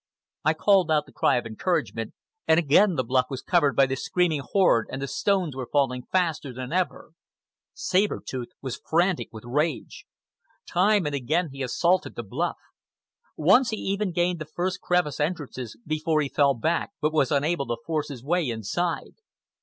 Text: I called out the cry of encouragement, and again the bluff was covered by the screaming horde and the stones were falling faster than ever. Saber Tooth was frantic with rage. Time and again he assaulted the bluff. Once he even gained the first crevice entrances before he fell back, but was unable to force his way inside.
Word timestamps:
I 0.43 0.55
called 0.55 0.89
out 0.89 1.05
the 1.05 1.11
cry 1.11 1.37
of 1.37 1.45
encouragement, 1.45 2.15
and 2.47 2.57
again 2.59 2.95
the 2.95 3.03
bluff 3.03 3.27
was 3.29 3.43
covered 3.43 3.75
by 3.75 3.85
the 3.85 3.95
screaming 3.95 4.41
horde 4.43 4.87
and 4.91 4.99
the 4.99 5.07
stones 5.07 5.55
were 5.55 5.69
falling 5.71 6.07
faster 6.11 6.51
than 6.51 6.73
ever. 6.73 7.11
Saber 7.75 8.19
Tooth 8.19 8.49
was 8.63 8.81
frantic 8.89 9.29
with 9.31 9.45
rage. 9.45 10.07
Time 10.67 11.05
and 11.05 11.13
again 11.13 11.49
he 11.51 11.61
assaulted 11.61 12.15
the 12.15 12.23
bluff. 12.23 12.57
Once 13.37 13.69
he 13.69 13.77
even 13.77 14.11
gained 14.11 14.39
the 14.39 14.45
first 14.45 14.81
crevice 14.81 15.19
entrances 15.19 15.77
before 15.85 16.19
he 16.21 16.29
fell 16.29 16.55
back, 16.55 16.93
but 16.99 17.13
was 17.13 17.31
unable 17.31 17.67
to 17.67 17.77
force 17.85 18.09
his 18.09 18.23
way 18.23 18.49
inside. 18.49 19.17